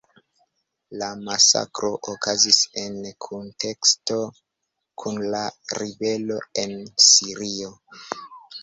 [1.01, 4.19] La masakro okazis en kunteksto
[5.05, 5.45] kun la
[5.83, 6.77] ribelo en
[7.13, 7.73] Sirio.